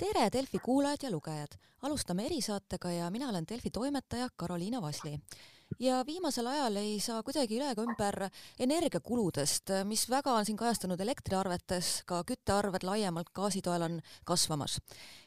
tere, 0.00 0.30
Delfi 0.32 0.58
kuulajad 0.64 1.02
ja 1.02 1.10
lugejad! 1.12 1.56
alustame 1.82 2.24
erisaatega 2.26 2.90
ja 2.92 3.10
mina 3.10 3.28
olen 3.28 3.44
Delfi 3.48 3.70
toimetaja 3.70 4.28
Karoliina 4.36 4.82
Vasli. 4.82 5.18
ja 5.78 6.02
viimasel 6.06 6.46
ajal 6.46 6.76
ei 6.76 6.94
saa 7.00 7.22
kuidagi 7.22 7.58
üle 7.58 7.66
ega 7.72 7.84
ümber 7.84 8.16
energiakuludest, 8.58 9.72
mis 9.84 10.06
väga 10.10 10.32
on 10.32 10.46
siin 10.48 10.56
kajastunud 10.56 11.00
elektriarvetes, 11.00 11.90
ka 12.08 12.22
küttearved 12.30 12.84
laiemalt 12.88 13.28
gaasi 13.36 13.60
toel 13.62 13.84
on 13.86 13.98
kasvamas. 14.24 14.78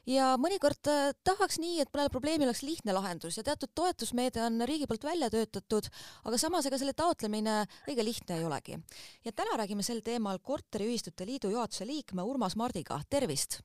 ja 0.10 0.32
mõnikord 0.42 0.90
äh, 0.90 1.12
tahaks 1.24 1.60
nii, 1.62 1.82
et 1.82 1.92
mõnele 1.94 2.14
probleemile 2.14 2.50
oleks 2.50 2.64
lihtne 2.66 2.96
lahendus 2.98 3.38
ja 3.38 3.44
teatud 3.44 3.76
toetusmeede 3.76 4.42
on 4.42 4.62
riigi 4.66 4.88
poolt 4.90 5.06
välja 5.06 5.30
töötatud, 5.30 5.90
aga 6.24 6.40
samas 6.42 6.66
ega 6.66 6.82
selle 6.82 6.98
taotlemine 6.98 7.60
õige 7.88 8.08
lihtne 8.10 8.40
ei 8.40 8.50
olegi. 8.50 8.80
ja 9.26 9.32
täna 9.32 9.62
räägime 9.62 9.86
sel 9.86 10.02
teemal 10.02 10.42
Korteriühistute 10.42 11.30
Liidu 11.30 11.54
juhatuse 11.54 11.86
liikme 11.86 12.26
Urmas 12.26 12.56
Mardiga, 12.56 13.02
tervist! 13.10 13.62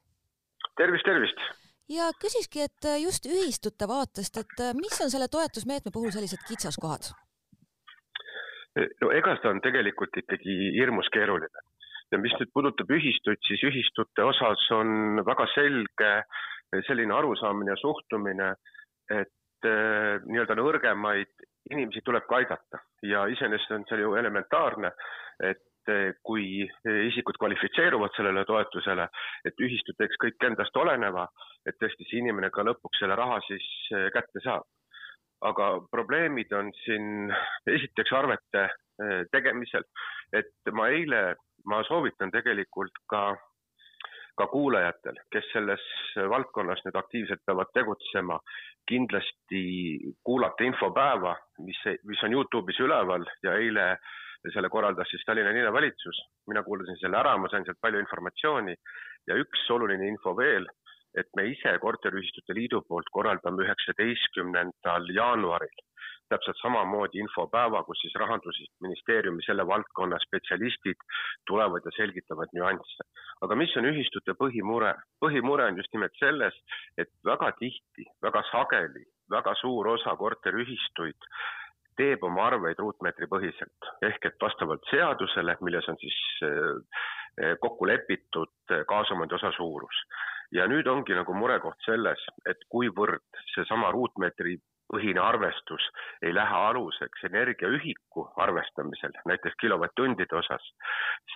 Tervist, 0.79 1.07
tervist! 1.09 1.47
ja 1.93 2.11
küsiski, 2.23 2.67
et 2.69 2.89
äh, 2.89 3.01
just 3.05 3.27
ühistute 3.29 3.89
vaatest, 3.89 4.43
et 4.43 4.61
äh, 4.65 4.75
mis 4.77 5.01
on 5.05 5.11
selle 5.13 5.31
toetusmeetme 5.33 5.95
puhul 5.95 6.13
sellised 6.15 6.45
kitsaskohad? 6.49 7.11
no 9.03 9.11
ega 9.11 9.35
ta 9.43 9.51
on 9.51 9.63
tegelikult 9.65 10.15
ikkagi 10.23 10.55
hirmus 10.77 11.09
keeruline 11.15 11.67
ja 12.13 12.21
mis 12.21 12.35
nüüd 12.41 12.53
puudutab 12.55 12.91
ühistuid, 12.95 13.41
siis 13.47 13.65
ühistute 13.69 14.25
osas 14.25 14.63
on 14.77 15.21
väga 15.27 15.49
selge 15.55 16.13
selline 16.87 17.15
arusaamine 17.17 17.73
ja 17.73 17.81
suhtumine, 17.81 18.53
et 19.11 19.69
äh, 19.69 20.19
nii-öelda 20.29 20.57
nõrgemaid 20.59 21.49
inimesi 21.71 22.03
tuleb 22.05 22.27
ka 22.29 22.41
aidata 22.41 22.83
ja 23.05 23.27
iseenesest 23.33 23.75
on 23.77 23.87
see 23.89 24.01
ju 24.03 24.15
elementaarne, 24.21 24.93
et 25.45 25.65
Eh, 25.89 26.11
kui 26.27 26.67
eh, 26.67 26.97
isikud 27.09 27.39
kvalifitseeruvad 27.41 28.13
sellele 28.13 28.43
toetusele, 28.45 29.07
et 29.49 29.63
ühistu 29.65 29.95
teeks 29.97 30.19
kõik 30.21 30.45
endast 30.45 30.77
oleneva, 30.77 31.25
et 31.65 31.79
tõesti 31.81 32.05
see 32.11 32.21
inimene 32.21 32.51
ka 32.53 32.65
lõpuks 32.67 33.01
selle 33.01 33.17
raha 33.17 33.39
siis 33.47 33.69
eh, 33.97 34.11
kätte 34.13 34.43
saab. 34.45 34.69
aga 35.49 35.67
probleemid 35.95 36.53
on 36.53 36.73
siin 36.83 37.31
esiteks 37.71 38.11
arvete 38.13 38.65
tegemisel, 39.31 39.85
et 40.35 40.71
ma 40.75 40.89
eile, 40.91 41.21
ma 41.71 41.79
soovitan 41.87 42.33
tegelikult 42.35 42.99
ka 43.07 43.37
ka 44.39 44.47
kuulajatel, 44.51 45.15
kes 45.31 45.47
selles 45.53 45.85
valdkonnas 46.33 46.83
nüüd 46.85 46.99
aktiivselt 46.99 47.41
peavad 47.47 47.71
tegutsema, 47.75 48.41
kindlasti 48.91 49.63
kuulata 50.27 50.67
infopäeva, 50.67 51.37
mis, 51.63 51.81
mis 52.03 52.23
on 52.27 52.35
Youtube'is 52.35 52.83
üleval 52.83 53.27
ja 53.47 53.55
eile 53.63 53.87
äh, 53.93 54.19
selle 54.53 54.71
korraldas 54.73 55.11
siis 55.11 55.25
Tallinna 55.27 55.53
linnavalitsus, 55.55 56.21
mina 56.51 56.63
kuulasin 56.67 56.99
selle 57.01 57.19
ära, 57.19 57.37
ma 57.39 57.51
sain 57.51 57.67
sealt 57.67 57.81
palju 57.83 58.01
informatsiooni 58.05 58.77
ja 59.29 59.39
üks 59.43 59.65
oluline 59.75 60.09
info 60.09 60.37
veel, 60.39 60.69
et 61.19 61.29
me 61.37 61.49
ise 61.51 61.75
Korteriühistute 61.83 62.55
Liidu 62.55 62.83
poolt 62.89 63.09
korraldame 63.13 63.65
üheksateistkümnendal 63.67 65.11
jaanuaril 65.17 65.85
täpselt 66.29 66.59
samamoodi 66.63 67.23
infopäeva, 67.23 67.83
kus 67.85 68.01
siis 68.05 68.15
rahandusministeeriumi 68.23 69.45
selle 69.47 69.67
valdkonna 69.67 70.19
spetsialistid 70.25 71.01
tulevad 71.49 71.87
ja 71.89 71.93
selgitavad 71.97 72.53
nüansse. 72.59 73.07
aga 73.41 73.57
mis 73.57 73.77
on 73.81 73.89
ühistute 73.93 74.35
põhimure? 74.43 74.93
põhimure 75.25 75.69
on 75.71 75.81
just 75.81 75.93
nimelt 75.95 76.19
selles, 76.21 76.59
et 76.99 77.11
väga 77.25 77.53
tihti, 77.61 78.05
väga 78.23 78.43
sageli, 78.51 79.05
väga 79.31 79.55
suur 79.63 79.89
osa 79.95 80.17
korteriühistuid 80.17 81.31
teeb 81.99 82.25
oma 82.25 82.47
arveid 82.47 82.79
ruutmeetripõhiselt 82.79 83.91
ehk 84.07 84.31
et 84.31 84.41
vastavalt 84.43 84.87
seadusele, 84.91 85.57
milles 85.67 85.89
on 85.91 85.99
siis 86.01 86.19
eh, 86.47 87.55
kokku 87.61 87.89
lepitud 87.91 88.55
eh, 88.75 88.85
kaasomandi 88.89 89.39
osa 89.39 89.53
suurus. 89.57 90.03
ja 90.53 90.65
nüüd 90.67 90.87
ongi 90.89 91.13
nagu 91.13 91.35
murekoht 91.37 91.83
selles, 91.85 92.23
et 92.49 92.63
kuivõrd 92.73 93.43
seesama 93.55 93.91
ruutmeetri 93.93 94.57
põhine 94.89 95.21
arvestus 95.21 95.85
ei 96.23 96.33
lähe 96.35 96.61
aluseks 96.71 97.25
energiaühiku 97.29 98.25
arvestamisel, 98.45 99.13
näiteks 99.29 99.59
kilovatt-tundide 99.61 100.39
osas, 100.39 100.65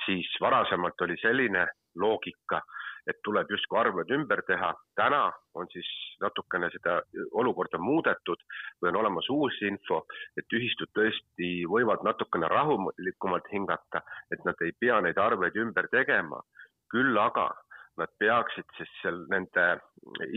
siis 0.05 0.31
varasemalt 0.41 1.05
oli 1.07 1.19
selline 1.21 1.67
loogika, 2.01 2.63
et 3.07 3.19
tuleb 3.27 3.51
justkui 3.51 3.79
arved 3.79 4.11
ümber 4.15 4.43
teha. 4.47 4.73
täna 4.97 5.25
on 5.55 5.67
siis 5.73 5.89
natukene 6.21 6.71
seda 6.71 7.01
olukorda 7.33 7.79
muudetud 7.79 8.45
või 8.83 8.93
on 8.93 9.01
olemas 9.03 9.29
uus 9.31 9.59
info, 9.63 10.03
et 10.37 10.47
ühistud 10.59 10.93
tõesti 10.99 11.51
võivad 11.71 12.05
natukene 12.07 12.49
rahulikumalt 12.49 13.51
hingata, 13.53 14.03
et 14.31 14.45
nad 14.45 14.55
ei 14.63 14.73
pea 14.79 15.01
neid 15.01 15.19
arveid 15.19 15.57
ümber 15.57 15.89
tegema. 15.91 16.43
küll 16.93 17.17
aga 17.19 17.49
nad 17.97 18.11
peaksid 18.21 18.69
siis 18.77 18.91
seal 19.03 19.23
nende 19.33 19.65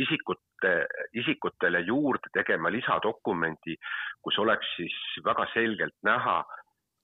isikute, 0.04 0.72
isikutele 1.20 1.82
juurde 1.88 2.32
tegema 2.34 2.72
lisadokumendi, 2.72 3.76
kus 4.24 4.40
oleks 4.40 4.70
siis 4.78 4.96
väga 5.24 5.48
selgelt 5.54 5.96
näha, 6.04 6.44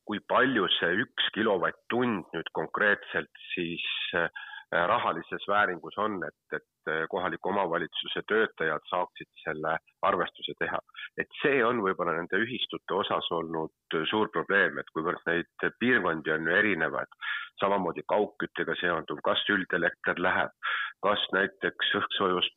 kui 0.07 0.19
palju 0.27 0.67
see 0.79 1.03
üks 1.03 1.27
kilovatt-tund 1.35 2.31
nüüd 2.35 2.49
konkreetselt 2.57 3.43
siis 3.53 3.85
äh, 4.15 4.27
rahalises 4.71 5.47
vääringus 5.47 5.97
on, 5.97 6.23
et, 6.27 6.55
et 6.55 6.89
äh, 6.89 7.07
kohaliku 7.09 7.49
omavalitsuse 7.49 8.21
töötajad 8.27 8.85
saaksid 8.89 9.27
selle 9.43 9.77
arvestuse 10.01 10.53
teha. 10.59 10.79
et 11.17 11.27
see 11.41 11.59
on 11.65 11.81
võib-olla 11.83 12.13
nende 12.15 12.39
ühistute 12.39 12.95
osas 12.95 13.27
olnud 13.31 13.97
suur 14.09 14.29
probleem, 14.31 14.79
et 14.79 14.93
kuivõrd 14.95 15.19
neid 15.27 15.67
piirkondi 15.79 16.31
on 16.31 16.47
ju 16.47 16.55
erinevad, 16.55 17.11
samamoodi 17.59 18.03
kaugküttega 18.07 18.75
seonduv, 18.79 19.19
kas 19.23 19.43
üldelekter 19.49 20.19
läheb, 20.19 20.55
kas 21.03 21.27
näiteks 21.35 21.91
õhkssoojust 21.99 22.55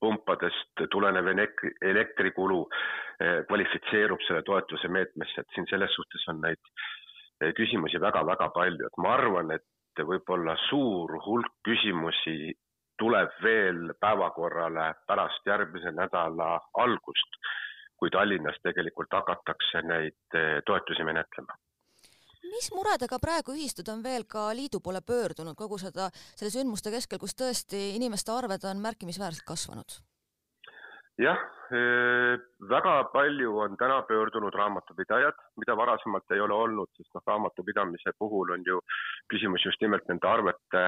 pumpadest 0.00 0.84
tulenev 0.94 1.26
elektrikulu 1.82 2.60
äh, 2.68 3.42
kvalifitseerub 3.50 4.22
selle 4.28 4.44
toetuse 4.46 4.88
meetmesse, 4.88 5.42
et 5.42 5.56
siin 5.56 5.66
selles 5.70 5.90
suhtes 5.98 6.28
on 6.30 6.40
neid 6.46 6.62
küsimusi 7.54 8.00
väga-väga 8.02 8.48
palju, 8.54 8.86
et 8.86 8.96
ma 9.02 9.12
arvan, 9.14 9.52
et 9.54 9.66
et 9.98 10.08
võib-olla 10.08 10.56
suur 10.68 11.14
hulk 11.26 11.54
küsimusi 11.66 12.54
tuleb 12.98 13.30
veel 13.42 13.94
päevakorrale 14.00 14.90
pärast 15.06 15.46
järgmise 15.46 15.92
nädala 15.94 16.58
algust, 16.82 17.38
kui 17.96 18.10
Tallinnas 18.10 18.58
tegelikult 18.62 19.14
hakatakse 19.14 19.82
neid 19.86 20.38
eh, 20.38 20.60
toetusi 20.66 21.06
menetlema 21.06 21.58
mis 22.48 22.70
muredega 22.72 23.18
praegu 23.20 23.52
ühistud 23.52 23.88
on 23.92 24.02
veel 24.02 24.24
ka 24.24 24.48
liidu 24.56 24.80
poole 24.80 25.02
pöördunud 25.04 25.56
kogu 25.58 25.76
seda, 25.78 26.08
selle 26.32 26.52
sündmuste 26.54 26.92
keskel, 26.94 27.20
kus 27.20 27.36
tõesti 27.36 27.90
inimeste 27.98 28.32
arved 28.32 28.64
on 28.70 28.80
märkimisväärselt 28.84 29.44
kasvanud? 29.46 29.98
Jah, 31.18 31.38
väga 32.70 32.94
palju 33.12 33.58
on 33.60 33.76
täna 33.76 34.02
pöördunud 34.08 34.54
raamatupidajad, 34.54 35.38
mida 35.56 35.76
varasemalt 35.76 36.30
ei 36.32 36.40
ole 36.40 36.54
olnud, 36.54 36.90
sest 36.96 37.14
noh, 37.14 37.24
raamatupidamise 37.26 38.14
puhul 38.18 38.54
on 38.54 38.66
ju 38.66 38.80
küsimus 39.32 39.64
just 39.66 39.80
nimelt 39.82 40.06
nende 40.08 40.28
arvete 40.28 40.84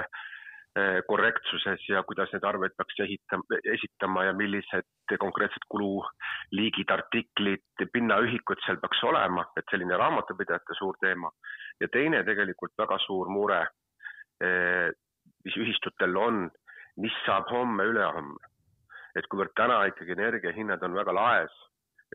korrektsuses 1.06 1.82
ja 1.88 2.02
kuidas 2.06 2.30
need 2.32 2.44
arved 2.46 2.76
peaks 2.78 3.00
ehitama, 3.02 3.58
esitama 3.74 4.24
ja 4.28 4.34
millised 4.38 5.16
konkreetsed 5.18 5.66
kululiigid, 5.68 6.92
artiklid, 6.94 7.64
pinnaühikud 7.92 8.62
seal 8.64 8.78
peaks 8.78 9.02
olema, 9.04 9.48
et 9.58 9.66
selline 9.70 9.98
raamatupidajate 9.98 10.78
suur 10.78 10.96
teema. 11.02 11.30
ja 11.80 11.88
teine 11.88 12.22
tegelikult 12.24 12.72
väga 12.78 12.98
suur 13.02 13.28
mure, 13.28 13.64
mis 15.44 15.56
ühistutel 15.56 16.16
on, 16.16 16.46
mis 17.02 17.18
saab 17.26 17.50
homme-ülehomme 17.50 18.49
et 19.16 19.26
kuivõrd 19.30 19.54
täna 19.58 19.82
ikkagi 19.90 20.14
energiahinnad 20.16 20.82
on 20.86 20.96
väga 20.98 21.14
laes, 21.14 21.56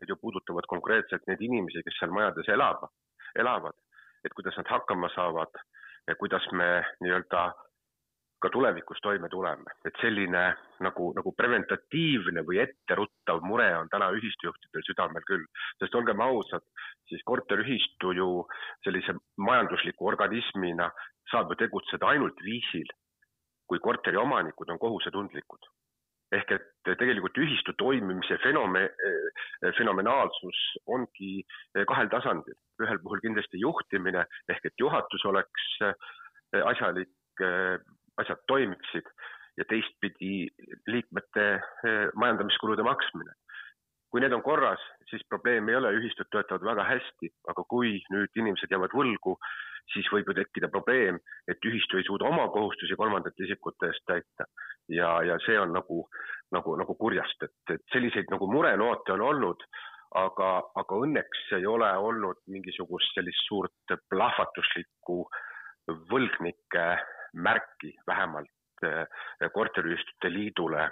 need 0.00 0.12
ju 0.12 0.16
puudutavad 0.20 0.68
konkreetselt 0.68 1.26
neid 1.28 1.42
inimesi, 1.42 1.84
kes 1.84 1.98
seal 2.00 2.14
majades 2.14 2.48
elavad, 2.52 2.92
elavad, 3.38 3.76
et 4.24 4.34
kuidas 4.36 4.56
nad 4.60 4.68
hakkama 4.70 5.08
saavad 5.14 5.62
ja 6.08 6.16
kuidas 6.20 6.44
me 6.52 6.68
nii-öelda 7.04 7.46
ka 8.42 8.50
tulevikus 8.52 9.00
toime 9.02 9.28
tuleme, 9.32 9.72
et 9.88 9.96
selline 10.00 10.42
nagu, 10.84 11.06
nagu 11.16 11.32
preventatiivne 11.32 12.44
või 12.44 12.60
etteruttav 12.64 13.40
mure 13.48 13.68
on 13.78 13.88
täna 13.92 14.10
ühistujuhtidel 14.12 14.84
südamel 14.84 15.24
küll, 15.28 15.46
sest 15.80 15.96
olgem 15.96 16.20
ausad, 16.20 16.64
siis 17.08 17.24
korteriühistu 17.24 18.12
ju 18.18 18.28
sellise 18.84 19.16
majandusliku 19.40 20.10
organismina 20.12 20.90
saab 21.32 21.54
ju 21.54 21.60
tegutseda 21.64 22.12
ainult 22.12 22.44
viisil, 22.44 22.92
kui 23.66 23.80
korteriomanikud 23.82 24.68
on 24.70 24.78
kohusetundlikud 24.78 25.72
ehk 26.36 26.52
et 26.56 26.66
tegelikult 27.00 27.38
ühistu 27.42 27.74
toimimise 27.80 28.38
fenome-, 28.44 28.90
fenomenaalsus 29.78 30.62
ongi 30.86 31.40
kahel 31.88 32.10
tasandil. 32.12 32.56
ühel 32.82 33.00
puhul 33.02 33.22
kindlasti 33.24 33.60
juhtimine 33.62 34.26
ehk 34.52 34.68
et 34.68 34.76
juhatus 34.80 35.24
oleks 35.24 35.68
asjalik, 36.64 37.12
asjad 38.20 38.42
toimiksid 38.52 39.08
ja 39.56 39.64
teistpidi 39.68 40.48
liikmete 40.86 41.46
majandamiskulude 42.14 42.82
maksmine. 42.82 43.32
kui 44.10 44.20
need 44.22 44.32
on 44.32 44.42
korras, 44.42 44.80
siis 45.10 45.22
probleemi 45.28 45.72
ei 45.72 45.76
ole, 45.76 45.90
ühistud 45.98 46.28
töötavad 46.30 46.62
väga 46.64 46.84
hästi, 46.88 47.28
aga 47.50 47.64
kui 47.68 47.96
nüüd 48.14 48.38
inimesed 48.38 48.70
jäävad 48.70 48.94
võlgu 48.94 49.34
siis 49.92 50.08
võib 50.12 50.30
ju 50.30 50.36
tekkida 50.38 50.70
probleem, 50.72 51.18
et 51.48 51.68
ühistu 51.68 51.98
ei 51.98 52.06
suuda 52.06 52.28
oma 52.28 52.48
kohustusi 52.54 52.96
kolmandate 52.98 53.46
isikute 53.46 53.90
eest 53.90 54.04
täita. 54.06 54.48
ja, 54.88 55.10
ja 55.22 55.38
see 55.46 55.58
on 55.58 55.72
nagu, 55.74 56.04
nagu, 56.54 56.76
nagu 56.78 56.94
kurjast, 56.94 57.42
et, 57.42 57.74
et 57.74 57.84
selliseid 57.92 58.30
nagu 58.30 58.46
murenoote 58.50 59.12
on 59.16 59.24
olnud, 59.30 59.64
aga, 60.20 60.50
aga 60.82 61.00
õnneks 61.06 61.48
ei 61.58 61.66
ole 61.66 61.90
olnud 62.10 62.38
mingisugust 62.46 63.14
sellist 63.14 63.42
suurt 63.48 63.96
plahvatuslikku 64.10 65.18
võlgnike 66.10 66.86
märki 67.34 67.92
vähemalt 68.06 68.86
eh, 68.86 69.50
korteriühistute 69.52 70.30
liidule 70.32 70.88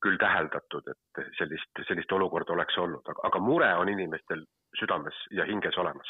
küll 0.00 0.16
täheldatud, 0.16 0.86
et 0.88 1.20
sellist, 1.36 1.82
sellist 1.88 2.12
olukorda 2.16 2.54
oleks 2.54 2.78
olnud, 2.80 3.04
aga, 3.04 3.26
aga 3.28 3.42
mure 3.44 3.68
on 3.82 3.90
inimestel 3.92 4.46
südames 4.78 5.18
ja 5.36 5.44
hinges 5.44 5.76
olemas 5.78 6.08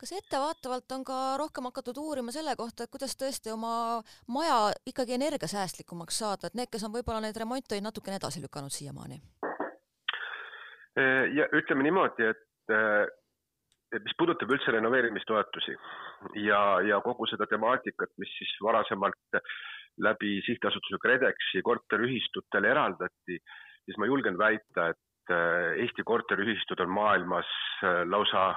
kas 0.00 0.12
ettevaatavalt 0.18 0.92
on 0.96 1.04
ka 1.06 1.18
rohkem 1.40 1.68
hakatud 1.70 1.98
uurima 2.02 2.32
selle 2.34 2.56
kohta, 2.58 2.84
et 2.84 2.92
kuidas 2.92 3.16
tõesti 3.20 3.52
oma 3.54 4.02
maja 4.28 4.72
ikkagi 4.86 5.16
energiasäästlikumaks 5.18 6.18
saada, 6.24 6.50
et 6.50 6.58
need, 6.58 6.70
kes 6.72 6.84
on 6.86 6.94
võib-olla 6.94 7.22
neid 7.24 7.38
remontöid 7.40 7.84
natukene 7.84 8.20
edasi 8.20 8.42
lükanud 8.44 8.74
siiamaani? 8.74 9.22
ja 11.34 11.48
ütleme 11.58 11.82
niimoodi, 11.82 12.28
et 12.30 14.02
mis 14.02 14.14
puudutab 14.18 14.52
üldse 14.54 14.70
renoveerimistoetusi 14.74 15.74
ja, 16.44 16.60
ja 16.86 17.00
kogu 17.02 17.26
seda 17.30 17.48
temaatikat, 17.50 18.12
mis 18.22 18.30
siis 18.38 18.52
varasemalt 18.62 19.40
läbi 20.06 20.36
sihtasutuse 20.46 20.98
KredExi 21.02 21.62
korteriühistutele 21.66 22.70
eraldati, 22.70 23.38
siis 23.84 23.98
ma 23.98 24.06
julgen 24.10 24.38
väita, 24.38 24.92
et 24.94 25.02
Eesti 25.80 26.04
korteriühistud 26.04 26.80
on 26.84 26.90
maailmas 26.92 27.48
lausa 28.10 28.50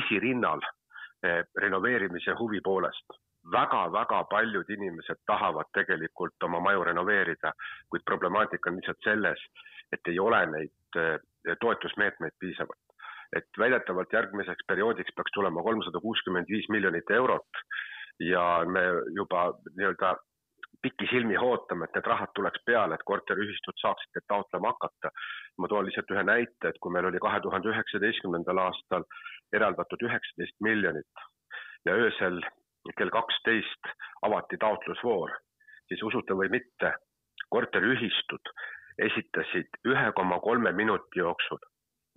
esirinnal 0.00 0.62
äh, 0.64 1.42
renoveerimise 1.60 2.36
huvi 2.40 2.60
poolest 2.64 3.20
väga-väga 3.52 4.22
paljud 4.30 4.70
inimesed 4.70 5.20
tahavad 5.26 5.68
tegelikult 5.76 6.46
oma 6.46 6.60
maju 6.64 6.84
renoveerida, 6.88 7.52
kuid 7.92 8.04
problemaatika 8.08 8.70
on 8.70 8.78
lihtsalt 8.78 9.04
selles, 9.04 9.42
et 9.92 10.00
ei 10.08 10.18
ole 10.18 10.40
neid 10.46 11.00
toetusmeetmeid 11.60 12.32
piisavalt. 12.40 12.80
et 13.36 13.58
väidetavalt 13.58 14.12
järgmiseks 14.12 14.64
perioodiks 14.68 15.12
peaks 15.16 15.32
tulema 15.34 15.62
kolmsada 15.62 16.00
kuuskümmend 16.00 16.46
viis 16.48 16.68
miljonit 16.70 17.10
eurot 17.10 17.62
ja 18.20 18.44
me 18.64 18.82
juba 19.16 19.40
nii-öelda 19.76 20.14
pikisilmi 20.82 21.38
ootame, 21.40 21.84
et 21.88 21.96
need 21.96 22.08
rahad 22.10 22.30
tuleks 22.36 22.62
peale, 22.68 22.94
et 22.94 23.06
korteriühistud 23.10 23.80
saaksid 23.80 24.14
need 24.14 24.26
taotlema 24.28 24.72
hakata. 24.74 25.10
ma 25.58 25.68
toon 25.68 25.86
lihtsalt 25.86 26.10
ühe 26.10 26.22
näite, 26.26 26.68
et 26.68 26.78
kui 26.82 26.92
meil 26.92 27.08
oli 27.10 27.22
kahe 27.26 27.40
tuhande 27.40 27.70
üheksateistkümnendal 27.72 28.58
aastal 28.66 29.04
eraldatud 29.56 30.02
üheksateist 30.06 30.56
miljonit 30.66 31.24
ja 31.86 31.94
öösel 31.94 32.40
kell 32.98 33.10
kaksteist 33.12 33.90
avati 34.26 34.58
taotlusvoor, 34.60 35.32
siis 35.88 36.02
usute 36.02 36.36
või 36.36 36.50
mitte, 36.52 36.94
korteriühistud 37.52 38.52
esitasid 39.04 39.80
ühe 39.90 40.10
koma 40.16 40.40
kolme 40.40 40.72
minuti 40.72 41.20
jooksul 41.20 41.60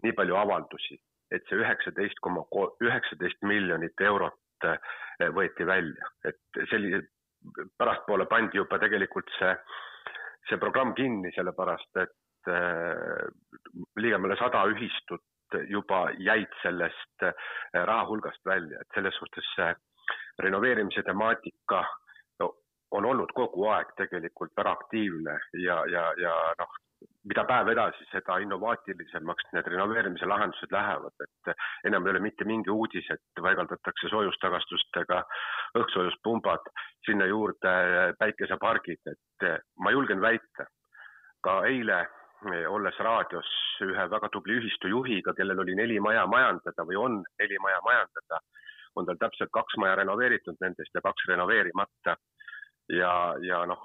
nii 0.04 0.14
palju 0.18 0.36
avaldusi, 0.38 1.00
et 1.32 1.46
see 1.50 1.60
üheksateist 1.62 2.20
koma 2.22 2.44
üheksateist 2.84 3.42
miljonit 3.50 4.06
eurot 4.10 4.68
eh, 4.70 4.78
võeti 5.34 5.66
välja, 5.66 6.12
et 6.28 6.62
sellise 6.70 7.02
pärastpoole 7.78 8.26
pandi 8.30 8.60
juba 8.60 8.80
tegelikult 8.82 9.30
see, 9.38 9.54
see 10.50 10.60
programm 10.62 10.94
kinni, 10.98 11.32
sellepärast 11.36 12.02
et 12.04 12.52
äh, 12.52 13.26
ligemale 14.00 14.38
sada 14.40 14.66
ühistut 14.72 15.24
juba 15.70 16.08
jäid 16.20 16.54
sellest 16.62 17.24
äh, 17.24 17.34
raha 17.74 18.08
hulgast 18.10 18.46
välja, 18.46 18.82
et 18.82 18.96
selles 18.96 19.16
suhtes 19.20 19.54
see 19.56 19.70
renoveerimise 20.44 21.04
temaatika 21.04 21.84
no, 22.40 22.52
on 22.92 23.06
olnud 23.06 23.32
kogu 23.36 23.68
aeg 23.74 23.94
tegelikult 23.98 24.54
väga 24.58 24.76
aktiivne 24.80 25.40
ja, 25.64 25.82
ja, 25.92 26.12
ja 26.22 26.36
noh, 26.60 26.76
mida 27.28 27.44
päev 27.48 27.72
edasi, 27.74 28.06
seda 28.12 28.38
innovaatilisemaks 28.44 29.50
need 29.54 29.68
renoveerimise 29.74 30.30
lahendused 30.30 30.72
lähevad, 30.72 31.26
et 31.26 31.52
enam 31.90 32.06
ei 32.08 32.14
ole 32.14 32.22
mitte 32.24 32.48
mingi 32.48 32.72
uudis, 32.72 33.10
et 33.14 33.42
paigaldatakse 33.42 34.10
soojustagastustega 34.14 35.20
õhkssoojuspumbad, 35.82 36.72
sinna 37.06 37.28
juurde 37.30 37.74
päikesepargid, 38.20 39.12
et 39.14 39.48
ma 39.84 39.92
julgen 39.96 40.24
väita, 40.24 40.70
ka 41.44 41.60
eile 41.70 42.06
olles 42.46 42.98
raadios 43.00 43.50
ühe 43.82 44.06
väga 44.10 44.30
tubli 44.30 44.58
ühistu 44.60 44.92
juhiga, 44.92 45.34
kellel 45.34 45.60
oli 45.60 45.76
neli 45.76 46.00
maja 46.00 46.26
majandada 46.30 46.86
või 46.86 47.00
on 47.02 47.20
neli 47.40 47.58
maja 47.60 47.82
majandada, 47.86 48.40
on 48.96 49.06
tal 49.06 49.18
täpselt 49.22 49.52
kaks 49.54 49.78
maja 49.82 49.96
renoveeritud 50.02 50.58
nendest 50.62 50.94
ja 50.94 51.02
kaks 51.02 51.28
renoveerimata. 51.28 52.18
ja, 52.90 53.36
ja 53.42 53.66
noh, 53.66 53.82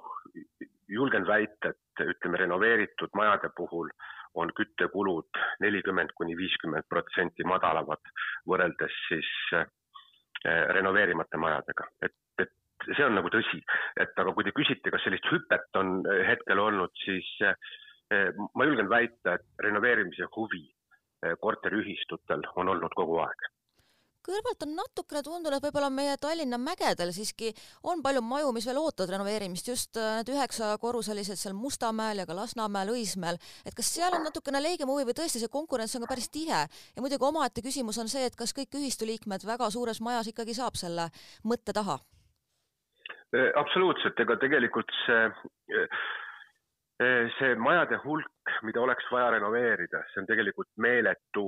julgen 0.88 1.26
väita, 1.26 1.72
et 1.72 2.04
ütleme, 2.06 2.38
renoveeritud 2.38 3.10
majade 3.14 3.50
puhul 3.56 3.88
on 4.34 4.52
küttekulud 4.56 5.40
nelikümmend 5.60 6.12
kuni 6.16 6.36
viiskümmend 6.36 6.86
protsenti 6.88 7.44
madalamad 7.44 8.12
võrreldes 8.48 8.94
siis 9.08 9.30
eh, 9.56 9.66
renoveerimata 10.76 11.40
majadega, 11.40 11.88
et, 12.02 12.16
et 12.38 12.88
see 12.96 13.04
on 13.04 13.16
nagu 13.18 13.32
tõsi, 13.32 13.60
et 14.00 14.22
aga 14.24 14.32
kui 14.36 14.46
te 14.46 14.54
küsite, 14.56 14.92
kas 14.92 15.04
sellist 15.04 15.28
hüpet 15.32 15.80
on 15.80 16.00
eh, 16.06 16.22
hetkel 16.30 16.62
olnud, 16.62 16.94
siis 17.04 17.28
eh, 17.44 17.56
ma 18.54 18.68
julgen 18.68 18.88
väita, 18.90 19.34
et 19.38 19.64
renoveerimise 19.64 20.28
huvi 20.36 20.66
korteriühistutel 21.40 22.42
on 22.58 22.68
olnud 22.72 22.94
kogu 22.98 23.20
aeg. 23.22 23.50
Kõrvalt 24.22 24.62
on 24.62 24.76
natukene 24.78 25.20
tundunud, 25.26 25.56
et 25.56 25.64
võib-olla 25.64 25.88
meie 25.90 26.12
Tallinna 26.22 26.58
mägedel 26.62 27.10
siiski 27.10 27.48
on 27.90 28.04
palju 28.04 28.20
maju, 28.22 28.52
mis 28.54 28.68
veel 28.68 28.78
ootavad 28.78 29.10
renoveerimist, 29.16 29.66
just 29.72 29.98
äh, 29.98 30.20
need 30.20 30.30
üheksakorruselised 30.30 31.40
seal 31.40 31.56
Mustamäel 31.58 32.22
ja 32.22 32.26
ka 32.28 32.36
Lasnamäel, 32.38 32.92
Õismäel, 32.94 33.40
et 33.66 33.74
kas 33.74 33.90
seal 33.96 34.14
on 34.14 34.22
natukene 34.22 34.62
leigem 34.62 34.92
huvi 34.92 35.08
või 35.08 35.16
tõesti 35.18 35.42
see 35.42 35.50
konkurents 35.50 35.98
on 35.98 36.06
ka 36.06 36.12
päris 36.12 36.30
tihe? 36.30 36.62
Ja 36.70 37.02
muidugi 37.02 37.26
omaette 37.26 37.66
küsimus 37.66 37.98
on 37.98 38.12
see, 38.12 38.22
et 38.30 38.38
kas 38.38 38.54
kõik 38.54 38.78
ühistu 38.78 39.10
liikmed 39.10 39.42
väga 39.48 39.72
suures 39.74 39.98
majas 39.98 40.30
ikkagi 40.30 40.54
saab 40.54 40.78
selle 40.78 41.10
mõtte 41.42 41.74
taha? 41.74 41.98
Absoluutselt, 43.58 44.18
ega 44.22 44.36
tegelikult 44.38 44.90
see 45.02 45.22
see 47.38 47.54
majade 47.58 47.98
hulk, 48.04 48.52
mida 48.66 48.82
oleks 48.82 49.06
vaja 49.12 49.32
renoveerida, 49.36 50.02
see 50.12 50.22
on 50.22 50.28
tegelikult 50.28 50.68
meeletu, 50.84 51.46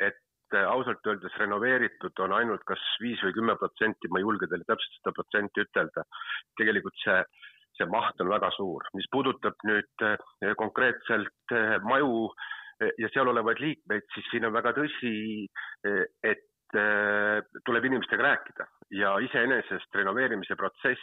et 0.00 0.54
äh, 0.54 0.64
ausalt 0.64 1.06
öeldes 1.06 1.34
renoveeritud 1.40 2.22
on 2.24 2.34
ainult 2.36 2.64
kas 2.68 2.82
viis 3.02 3.20
või 3.24 3.36
kümme 3.36 3.56
protsenti, 3.60 4.10
ma 4.10 4.20
ei 4.20 4.26
julge 4.26 4.48
teile 4.50 4.66
täpselt 4.68 4.98
seda 4.98 5.14
protsenti 5.16 5.64
ütelda. 5.66 6.04
tegelikult 6.60 6.98
see, 7.04 7.18
see 7.78 7.88
maht 7.92 8.20
on 8.24 8.32
väga 8.32 8.50
suur, 8.56 8.86
mis 8.98 9.08
puudutab 9.12 9.66
nüüd 9.68 10.06
äh, 10.06 10.16
konkreetselt 10.60 11.56
maju 11.84 12.28
ja 12.78 13.08
seal 13.10 13.26
olevaid 13.26 13.58
liikmeid, 13.58 14.04
siis 14.14 14.26
siin 14.30 14.44
on 14.46 14.52
väga 14.54 14.70
tõsi, 14.76 15.48
et 16.22 16.44
tuleb 17.66 17.88
inimestega 17.88 18.22
rääkida. 18.22 18.66
Ja 18.94 19.16
iseenesest 19.18 19.98
renoveerimise 19.98 20.54
protsess 20.54 21.02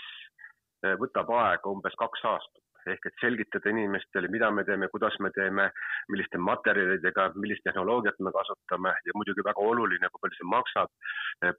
võtab 1.01 1.34
aega 1.36 1.74
umbes 1.74 1.98
kaks 2.00 2.24
aastat 2.31 2.64
ehk 2.92 3.08
et 3.10 3.22
selgitada 3.22 3.72
inimestele, 3.72 4.30
mida 4.32 4.50
me 4.51 4.63
teeme, 4.68 4.88
kuidas 4.94 5.15
me 5.24 5.32
teeme, 5.36 5.70
milliste 6.12 6.39
materjalidega, 6.42 7.30
millist 7.42 7.65
tehnoloogiat 7.65 8.20
me 8.20 8.34
kasutame. 8.36 8.94
Ja 9.06 9.15
muidugi 9.18 9.46
väga 9.46 9.65
oluline, 9.72 10.10
kui 10.12 10.24
palju 10.24 10.39
see 10.39 10.50
maksab, 10.51 10.94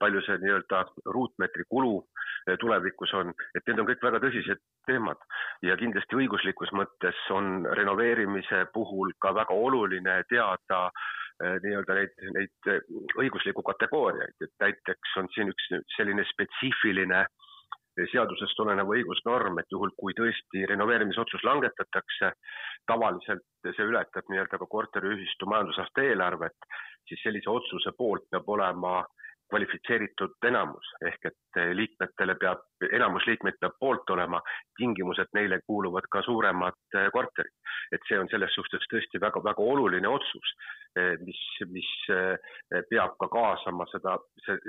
palju 0.00 0.22
see 0.26 0.38
nii-öelda 0.44 0.82
ruutmeetri 1.16 1.66
kulu 1.72 1.94
eh, 2.00 2.56
tulevikus 2.62 3.14
on, 3.20 3.34
et 3.54 3.66
need 3.66 3.82
on 3.82 3.90
kõik 3.90 4.04
väga 4.06 4.22
tõsised 4.24 4.62
teemad. 4.90 5.22
Ja 5.66 5.78
kindlasti 5.80 6.18
õiguslikus 6.20 6.72
mõttes 6.76 7.22
on 7.34 7.66
renoveerimise 7.78 8.66
puhul 8.74 9.14
ka 9.22 9.34
väga 9.36 9.56
oluline 9.66 10.20
teada 10.30 10.82
eh, 10.90 11.58
nii-öelda 11.64 11.98
neid, 12.00 12.14
neid 12.38 12.72
õiguslikku 13.18 13.66
kategooriaid, 13.66 14.38
et 14.40 14.54
näiteks 14.62 15.18
on 15.22 15.32
siin 15.34 15.50
üks 15.52 15.72
selline 15.96 16.24
spetsiifiline 16.30 17.24
äh, 17.24 17.45
seadusest 18.12 18.56
tulenev 18.58 18.90
õigusnorm, 18.92 19.60
et 19.60 19.72
juhul, 19.72 19.92
kui 20.00 20.14
tõesti 20.16 20.66
renoveerimisotsus 20.68 21.44
langetatakse, 21.48 22.32
tavaliselt 22.86 23.46
see 23.66 23.88
ületab 23.88 24.28
nii-öelda 24.30 24.60
ka 24.60 24.68
korteriühistu 24.70 25.48
majandusaasta 25.50 26.04
eelarvet, 26.04 26.68
siis 27.08 27.22
sellise 27.24 27.50
otsuse 27.50 27.92
poolt 27.98 28.28
peab 28.30 28.48
olema 28.56 29.00
kvalifitseeritud 29.50 30.46
enamus 30.48 30.88
ehk 31.06 31.28
et 31.30 31.58
liikmetele 31.78 32.34
peab, 32.40 32.62
enamus 32.98 33.26
liikmeid 33.30 33.58
peab 33.60 33.76
poolt 33.80 34.10
olema, 34.14 34.40
tingimus, 34.78 35.20
et 35.22 35.38
neile 35.38 35.60
kuuluvad 35.66 36.08
ka 36.10 36.22
suuremad 36.26 36.78
eh, 36.98 37.08
korterid. 37.14 37.54
et 37.94 38.02
see 38.08 38.18
on 38.18 38.28
selles 38.32 38.54
suhtes 38.58 38.88
tõesti 38.92 39.20
väga-väga 39.22 39.62
oluline 39.62 40.08
otsus, 40.10 40.54
eh, 40.98 41.14
mis, 41.22 41.42
mis 41.70 41.92
eh, 42.10 42.82
peab 42.90 43.14
ka 43.22 43.30
kaasama 43.36 43.86
seda, 43.92 44.18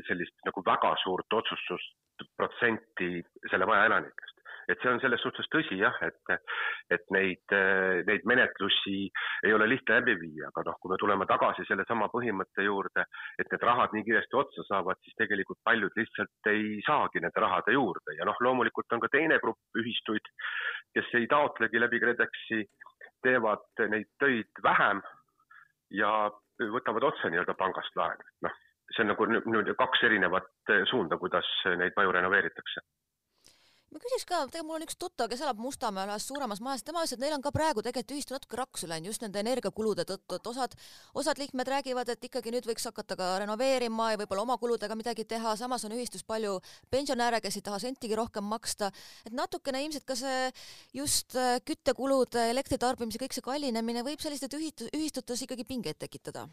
sellist 0.08 0.38
nagu 0.46 0.64
väga 0.66 0.94
suurt 1.04 1.34
otsustusprotsenti 2.18 3.24
selle 3.50 3.66
maja 3.66 3.86
elanikest. 3.86 4.34
et 4.68 4.82
see 4.84 4.90
on 4.92 5.00
selles 5.00 5.22
suhtes 5.24 5.48
tõsi 5.48 5.78
jah, 5.80 5.96
et, 6.04 6.32
et 6.92 7.04
neid, 7.16 7.54
neid 8.04 8.26
menetlusi 8.28 9.06
ei 9.48 9.54
ole 9.56 9.64
lihtne 9.72 10.02
läbi 10.02 10.18
viia, 10.20 10.50
aga 10.50 10.66
noh, 10.68 10.76
kui 10.82 10.92
me 10.92 10.98
tuleme 11.00 11.24
tagasi 11.30 11.64
sellesama 11.70 12.10
põhimõtte 12.12 12.66
juurde, 12.66 13.06
et 13.40 13.48
need 13.48 13.64
rahad 13.64 13.96
nii 13.96 14.04
kiiresti 14.10 14.36
otsa 14.36 14.66
saavad, 14.68 15.00
siis 15.06 15.16
tegelikult 15.22 15.62
paljud 15.64 15.96
lihtsalt 15.96 16.52
ei 16.52 16.82
saagi 16.84 17.24
nende 17.24 17.46
rahade 17.46 17.78
juurde 17.78 18.18
ja 18.20 18.28
noh, 18.28 18.36
loomulikult 18.44 18.92
on 18.92 19.06
ka 19.06 19.14
teine 19.16 19.40
grupp 19.40 19.80
ühistuid, 19.80 20.28
kes 20.92 21.16
ei 21.16 21.32
taotlegi 21.32 21.80
läbi 21.80 22.04
KredExi, 22.04 22.66
teevad 23.24 23.88
neid 23.88 24.12
töid 24.20 24.64
vähem 24.68 25.00
ja 25.96 26.12
võtavad 26.60 27.08
otse 27.14 27.32
nii-öelda 27.32 27.56
pangast 27.56 27.96
laenu, 27.96 28.34
noh 28.44 28.64
see 28.96 29.04
on 29.04 29.12
nagu 29.14 29.28
niimoodi 29.32 29.76
kaks 29.80 30.06
erinevat 30.08 30.76
suunda, 30.90 31.20
kuidas 31.22 31.50
neid 31.80 31.98
maju 31.98 32.16
renoveeritakse. 32.20 32.86
Ma 33.88 34.02
küsiks 34.04 34.26
ka, 34.28 34.42
tegelikult 34.52 34.68
mul 34.68 34.76
on 34.78 34.84
üks 34.84 34.98
tuttav, 35.00 35.30
kes 35.32 35.40
elab 35.46 35.62
Mustamäel 35.64 36.10
ühes 36.12 36.26
suuremas 36.28 36.60
majas, 36.62 36.84
tema 36.84 37.06
ütles, 37.06 37.14
et 37.16 37.22
neil 37.24 37.38
on 37.38 37.44
ka 37.46 37.54
praegu 37.56 37.80
tegelikult 37.86 38.18
ühistu 38.18 38.36
natuke 38.36 38.60
raksu 38.60 38.90
läinud 38.92 39.08
just 39.08 39.24
nende 39.24 39.40
energiakulude 39.40 40.04
tõttu, 40.10 40.36
et 40.36 40.50
osad, 40.52 40.76
osad 41.16 41.40
liikmed 41.40 41.72
räägivad, 41.72 42.12
et 42.12 42.28
ikkagi 42.28 42.52
nüüd 42.52 42.68
võiks 42.68 42.90
hakata 42.90 43.16
ka 43.16 43.32
renoveerima 43.46 44.12
ja 44.12 44.20
võib-olla 44.20 44.44
oma 44.44 44.60
kuludega 44.60 45.00
midagi 45.00 45.24
teha, 45.32 45.56
samas 45.56 45.88
on 45.88 45.96
ühistus 45.96 46.28
palju 46.28 46.60
pensionäre, 46.92 47.40
kes 47.42 47.62
ei 47.62 47.66
taha 47.70 47.80
sentigi 47.88 48.20
rohkem 48.20 48.44
maksta, 48.52 48.92
et 49.24 49.32
natukene 49.32 49.86
ilmselt 49.88 50.06
ka 50.06 50.20
see 50.20 50.52
just 51.00 51.40
äh, 51.40 51.62
küttekulude, 51.64 52.50
elektritarbimise, 52.52 53.24
kõik 53.24 53.40
see 53.40 53.50
kallinemine 53.50 54.04
võib 54.04 54.20
sellistes 54.20 54.60
ühitus, 54.60 54.92
ühistutes 54.92 55.48
ikkagi 55.48 55.64
pingeid 55.64 56.04
tekitada 56.04 56.50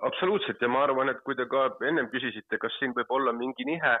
absoluutselt. 0.00 0.60
Ja 0.62 0.68
ma 0.68 0.84
arvan, 0.86 1.12
et 1.12 1.20
kui 1.26 1.36
te 1.38 1.46
ka 1.50 1.68
ennem 1.88 2.08
küsisite, 2.12 2.58
kas 2.60 2.74
siin 2.78 2.94
võib 2.96 3.10
olla 3.12 3.34
mingi 3.36 3.66
nihe, 3.68 3.96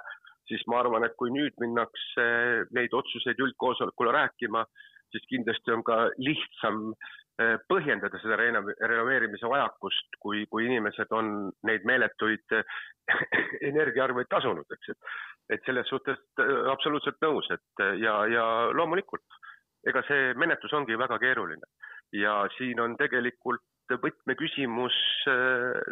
siis 0.50 0.64
ma 0.70 0.80
arvan, 0.80 1.04
et 1.06 1.16
kui 1.20 1.32
nüüd 1.34 1.56
minnakse 1.62 2.28
neid 2.76 2.94
otsuseid 2.96 3.40
üldkoosolekule 3.44 4.14
rääkima, 4.16 4.64
siis 5.12 5.26
kindlasti 5.28 5.74
on 5.74 5.84
ka 5.86 5.98
lihtsam 6.18 6.80
eh, 6.92 7.58
põhjendada 7.68 8.20
seda 8.22 8.38
renoveerimise 8.40 9.48
vajakust, 9.50 10.18
kui, 10.24 10.46
kui 10.50 10.66
inimesed 10.70 11.12
on 11.12 11.50
neid 11.68 11.86
meeletuid 11.88 12.56
eh, 12.56 12.80
energiaarveid 13.70 14.30
tasunud, 14.32 14.66
eks, 14.72 14.94
et, 14.94 15.14
et 15.56 15.68
selles 15.68 15.88
suhtes 15.92 16.18
eh, 16.40 16.54
absoluutselt 16.72 17.20
nõus, 17.24 17.50
et 17.52 17.86
ja, 18.00 18.16
ja 18.32 18.46
loomulikult, 18.72 19.40
ega 19.88 20.04
see 20.08 20.32
menetlus 20.38 20.72
ongi 20.78 20.98
väga 20.98 21.18
keeruline. 21.22 21.68
Ja 22.12 22.42
siin 22.58 22.80
on 22.80 22.94
tegelikult 23.00 23.62
võtmeküsimus 24.02 24.96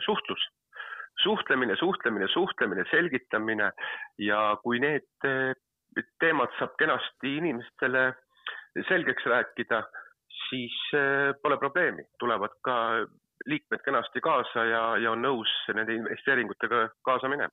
suhtlus. 0.05 0.47
Suhtlemine, 1.23 1.77
suhtlemine, 1.77 2.29
suhtlemine, 2.33 2.85
selgitamine 2.91 3.71
ja 4.19 4.41
kui 4.63 4.81
need 4.81 5.27
eh, 5.29 5.53
teemad 6.23 6.55
saab 6.59 6.77
kenasti 6.81 7.35
inimestele 7.37 8.07
selgeks 8.89 9.27
rääkida, 9.29 9.83
siis 10.47 10.77
eh, 10.97 11.35
pole 11.43 11.59
probleemi, 11.61 12.07
tulevad 12.23 12.55
ka 12.65 12.77
liikmed 13.47 13.85
kenasti 13.85 14.21
kaasa 14.25 14.65
ja, 14.65 14.85
ja 15.03 15.13
on 15.13 15.25
nõus 15.25 15.53
nende 15.75 15.99
investeeringutega 15.99 16.87
kaasa 17.05 17.29
minema 17.29 17.53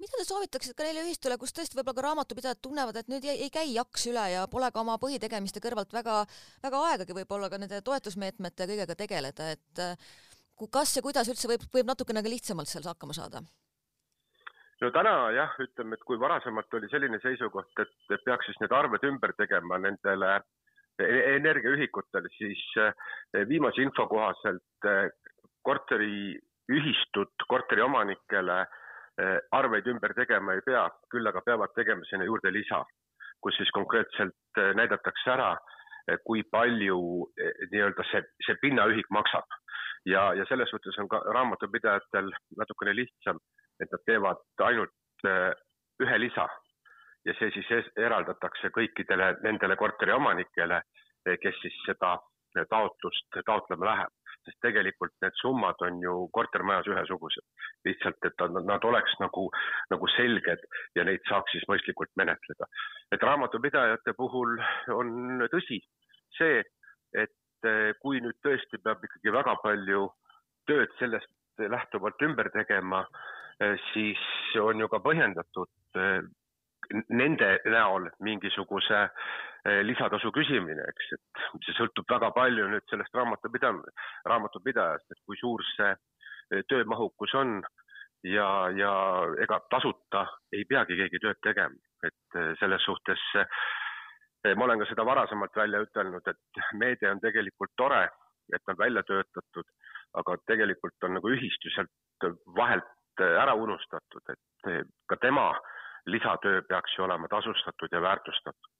mida 0.00 0.16
te 0.16 0.24
soovitaksite 0.24 0.76
ka 0.76 0.86
neile 0.86 1.04
ühistule, 1.04 1.36
kus 1.40 1.52
tõesti 1.56 1.76
võib-olla 1.78 1.98
ka 1.98 2.06
raamatupidajad 2.08 2.60
tunnevad, 2.64 2.96
et 2.96 3.10
nüüd 3.12 3.26
ei, 3.28 3.44
ei 3.46 3.52
käi 3.52 3.74
jaks 3.74 4.06
üle 4.10 4.24
ja 4.32 4.46
pole 4.50 4.70
ka 4.72 4.82
oma 4.82 4.96
põhitegemiste 5.02 5.62
kõrvalt 5.62 5.92
väga, 5.92 6.22
väga 6.64 6.82
aegagi 6.90 7.16
võib-olla 7.20 7.50
ka 7.52 7.60
nende 7.60 7.82
toetusmeetmete 7.84 8.64
ja 8.64 8.70
kõigega 8.72 8.96
tegeleda, 8.98 9.50
et 9.56 9.84
kas 10.72 10.96
ja 10.96 11.02
kuidas 11.04 11.28
üldse 11.32 11.48
võib, 11.48 11.66
võib 11.72 11.88
natukene 11.88 12.22
ka 12.24 12.32
lihtsamalt 12.32 12.68
seal 12.68 12.88
hakkama 12.88 13.16
saada? 13.16 13.44
no 14.80 14.90
täna 14.96 15.14
jah, 15.36 15.54
ütleme, 15.60 15.96
et 15.96 16.04
kui 16.08 16.18
varasemalt 16.20 16.74
oli 16.78 16.88
selline 16.92 17.20
seisukoht, 17.20 17.72
et 17.84 18.24
peaks 18.24 18.48
siis 18.48 18.60
need 18.62 18.72
arved 18.72 19.04
ümber 19.04 19.34
tegema 19.36 19.76
nendele 19.78 20.38
e-, 20.96 21.24
energiaühikutel, 21.36 22.28
siis 22.36 22.62
eh, 22.80 22.92
viimase 23.48 23.84
info 23.84 24.08
kohaselt 24.08 24.88
eh, 24.88 25.10
korteriühistud 25.68 27.44
korteriomanikele 27.52 28.60
eh, 28.64 28.79
arveid 29.52 29.86
ümber 29.90 30.14
tegema 30.16 30.54
ei 30.56 30.62
pea, 30.66 30.84
küll 31.12 31.26
aga 31.28 31.42
peavad 31.44 31.74
tegema 31.76 32.06
sinna 32.08 32.24
juurde 32.28 32.52
lisa, 32.52 32.84
kus 33.42 33.56
siis 33.58 33.70
konkreetselt 33.76 34.60
näidatakse 34.78 35.32
ära, 35.32 35.50
kui 36.24 36.42
palju 36.52 37.00
nii-öelda 37.72 38.06
see, 38.10 38.22
see 38.46 38.56
pinnaühik 38.62 39.10
maksab. 39.12 39.46
Ja, 40.08 40.30
ja 40.34 40.46
selles 40.48 40.70
suhtes 40.72 40.96
on 40.98 41.08
ka 41.12 41.20
raamatupidajatel 41.36 42.30
natukene 42.56 42.94
lihtsam, 42.96 43.40
et 43.80 43.92
nad 43.92 44.06
teevad 44.08 44.40
ainult 44.64 45.28
ühe 46.00 46.18
lisa. 46.18 46.48
Ja 47.28 47.34
see 47.36 47.52
siis 47.52 47.90
eraldatakse 48.00 48.70
kõikidele 48.72 49.34
nendele 49.44 49.76
korteriomanikele, 49.76 50.80
eh, 51.26 51.36
kes 51.42 51.58
siis 51.62 51.76
seda 51.84 52.14
eh, 52.56 52.64
taotlust 52.70 53.40
taotlema 53.46 53.90
läheb, 53.90 54.14
sest 54.44 54.60
tegelikult 54.64 55.12
need 55.22 55.36
summad 55.40 55.82
on 55.86 56.00
ju 56.02 56.14
kortermajas 56.32 56.88
ühesugused. 56.92 57.46
lihtsalt, 57.84 58.24
et 58.24 58.46
nad, 58.50 58.84
oleks 58.84 59.16
nagu, 59.20 59.50
nagu 59.90 60.08
selged 60.16 60.64
ja 60.96 61.04
neid 61.04 61.24
saaks 61.28 61.52
siis 61.52 61.66
mõistlikult 61.68 62.10
menetleda. 62.16 62.68
et 63.12 63.22
raamatupidajate 63.22 64.16
puhul 64.16 64.58
on 64.94 65.48
tõsi 65.52 65.80
see, 66.38 66.64
et 67.14 67.34
Eh, 67.60 67.92
kui 68.00 68.20
nüüd 68.24 68.38
tõesti 68.44 68.78
peab 68.80 69.02
ikkagi 69.04 69.32
väga 69.34 69.52
palju 69.60 70.06
tööd 70.68 70.92
sellest 70.96 71.28
lähtuvalt 71.60 72.22
ümber 72.24 72.48
tegema, 72.54 73.02
eh, 73.60 73.76
siis 73.92 74.20
on 74.62 74.80
ju 74.80 74.88
ka 74.88 75.02
põhjendatud 75.04 76.00
eh, 76.00 76.22
nende 77.08 77.50
näol 77.70 78.08
mingisuguse 78.24 79.08
lisatasu 79.84 80.30
küsimine, 80.32 80.86
eks, 80.88 81.10
et 81.16 81.64
see 81.66 81.76
sõltub 81.76 82.08
väga 82.08 82.30
palju 82.32 82.68
nüüd 82.72 82.86
sellest 82.88 83.14
raamatupida-, 83.14 83.74
raamatupidajast, 84.24 85.04
et 85.12 85.20
kui 85.28 85.36
suur 85.36 85.60
see 85.74 86.62
töömahukus 86.72 87.34
on 87.36 87.58
ja, 88.24 88.48
ja 88.72 88.94
ega 89.44 89.60
tasuta 89.70 90.24
ei 90.56 90.64
peagi 90.64 90.96
keegi 91.02 91.20
tööd 91.20 91.42
tegema, 91.44 91.76
et 92.08 92.40
selles 92.62 92.88
suhtes 92.88 93.20
Eh, 94.44 94.56
ma 94.56 94.64
olen 94.64 94.80
ka 94.80 94.88
seda 94.88 95.04
varasemalt 95.04 95.56
välja 95.56 95.82
ütelnud, 95.84 96.28
et 96.30 96.60
meede 96.80 97.10
on 97.10 97.20
tegelikult 97.20 97.72
tore, 97.76 98.06
et 98.56 98.72
on 98.72 98.78
välja 98.78 99.02
töötatud, 99.04 99.68
aga 100.16 100.36
tegelikult 100.48 101.04
on 101.04 101.18
nagu 101.18 101.32
ühistu 101.34 101.72
sealt 101.74 102.30
vahelt 102.56 102.88
ära 103.20 103.52
unustatud, 103.52 104.32
et 104.32 104.70
eh, 104.72 104.80
ka 105.12 105.18
tema 105.20 105.50
lisatöö 106.10 106.62
peaks 106.68 106.98
ju 106.98 107.04
olema 107.04 107.28
tasustatud 107.28 107.92
ja 107.92 108.02
väärtustatud. 108.02 108.70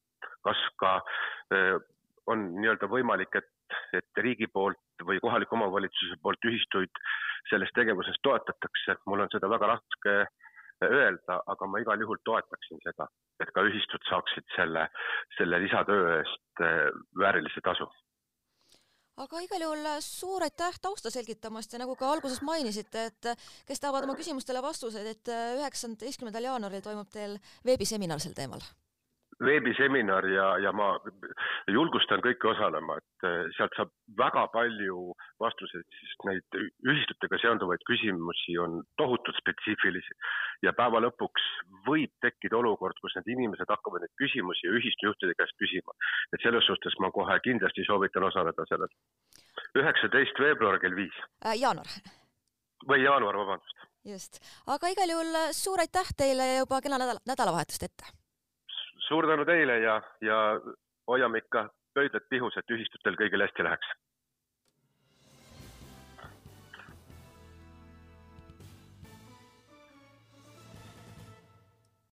kas 0.44 0.60
ka 0.80 1.00
on 2.26 2.44
nii-öelda 2.60 2.88
võimalik, 2.88 3.34
et, 3.36 3.76
et 3.92 4.22
riigi 4.24 4.46
poolt 4.46 5.04
või 5.06 5.20
kohaliku 5.20 5.56
omavalitsuse 5.56 6.16
poolt 6.22 6.44
ühistuid 6.48 7.02
selles 7.50 7.72
tegevuses 7.76 8.16
toetatakse, 8.22 8.96
mul 9.06 9.24
on 9.24 9.32
seda 9.32 9.50
väga 9.50 9.72
raske 9.74 10.14
öelda, 10.84 11.40
aga 11.46 11.66
ma 11.68 11.80
igal 11.82 12.00
juhul 12.00 12.20
toetaksin 12.24 12.80
seda, 12.84 13.08
et 13.40 13.50
ka 13.54 13.64
ühistud 13.68 14.04
saaksid 14.08 14.46
selle, 14.56 14.86
selle 15.36 15.60
lisatöö 15.64 16.14
eest 16.20 16.64
väärilise 17.20 17.60
tasu 17.64 17.88
aga 19.20 19.40
igal 19.44 19.64
juhul 19.66 19.88
suur 20.04 20.44
aitäh 20.46 20.78
tausta 20.82 21.12
selgitamast 21.12 21.72
ja 21.72 21.80
nagu 21.82 21.96
ka 21.98 22.08
alguses 22.12 22.40
mainisite, 22.46 23.06
et 23.10 23.32
kes 23.68 23.82
tahavad 23.82 24.08
oma 24.08 24.16
küsimustele 24.18 24.62
vastuseid, 24.64 25.06
et 25.14 25.32
üheksateistkümnendal 25.60 26.48
jaanuaril 26.50 26.84
toimub 26.84 27.10
teil 27.12 27.36
veebiseminar 27.66 28.22
sel 28.22 28.36
teemal 28.36 28.64
veebiseminar 29.44 30.26
ja, 30.28 30.46
ja 30.60 30.72
ma 30.76 30.90
julgustan 31.72 32.22
kõiki 32.24 32.50
osalema, 32.52 32.96
et 33.00 33.26
eh, 33.28 33.48
sealt 33.56 33.74
saab 33.76 33.92
väga 34.18 34.44
palju 34.52 35.14
vastuseid, 35.40 35.86
sest 36.00 36.26
neid 36.28 36.58
ühistutega 36.60 37.40
seonduvaid 37.42 37.84
küsimusi 37.88 38.58
on 38.60 38.80
tohutult 39.00 39.38
spetsiifilisi 39.40 40.16
ja 40.66 40.74
päeva 40.76 41.00
lõpuks 41.06 41.46
võib 41.88 42.12
tekkida 42.24 42.60
olukord, 42.60 42.98
kus 43.00 43.16
need 43.18 43.32
inimesed 43.36 43.72
hakkavad 43.72 44.04
neid 44.04 44.14
küsimusi 44.20 44.72
ühistujuhtide 44.76 45.36
käest 45.40 45.56
küsima. 45.62 45.96
et 46.32 46.44
selles 46.44 46.66
suhtes 46.68 46.98
ma 47.00 47.10
kohe 47.10 47.40
kindlasti 47.44 47.84
soovitan 47.88 48.28
osaleda 48.28 48.68
sellel. 48.68 48.92
üheksateist 49.78 50.40
veebruar 50.40 50.80
kell 50.80 50.96
viis 50.96 51.16
äh,. 51.44 51.56
jaanuar. 51.56 51.88
või 52.88 53.02
jaanuar, 53.04 53.36
vabandust. 53.36 53.76
just, 54.04 54.40
aga 54.66 54.92
igal 54.92 55.16
juhul 55.16 55.44
suur 55.56 55.80
aitäh 55.80 56.16
teile 56.16 56.56
juba 56.60 56.80
kena 56.84 57.00
nädala, 57.00 57.24
nädalavahetust 57.24 57.88
ette 57.88 58.19
suur 59.10 59.26
tänu 59.26 59.44
teile 59.44 59.80
ja, 59.82 59.98
ja 60.22 60.38
hoiame 61.10 61.42
ikka 61.42 61.66
pöidlad 61.94 62.26
pihus, 62.30 62.56
et 62.56 62.70
ühistutel 62.70 63.18
kõigil 63.18 63.42
hästi 63.42 63.66
läheks 63.66 63.90